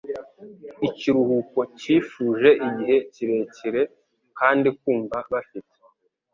[0.87, 3.81] ikiruhuko cyifuje igihe kirekire,
[4.39, 5.73] kandi kumva bafite